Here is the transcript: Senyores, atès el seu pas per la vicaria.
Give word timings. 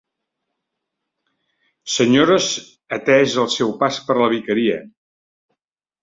Senyores, 1.95 2.47
atès 2.97 3.35
el 3.43 3.49
seu 3.57 3.73
pas 3.83 3.99
per 4.09 4.15
la 4.21 4.31
vicaria. 4.33 4.79